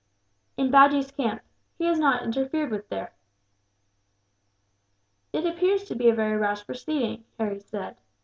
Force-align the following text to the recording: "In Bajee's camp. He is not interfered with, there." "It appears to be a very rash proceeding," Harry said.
"In 0.57 0.71
Bajee's 0.71 1.11
camp. 1.11 1.43
He 1.77 1.85
is 1.87 1.99
not 1.99 2.23
interfered 2.23 2.71
with, 2.71 2.89
there." 2.89 3.13
"It 5.31 5.45
appears 5.45 5.83
to 5.83 5.95
be 5.95 6.09
a 6.09 6.15
very 6.15 6.35
rash 6.37 6.65
proceeding," 6.65 7.25
Harry 7.37 7.59
said. 7.59 7.97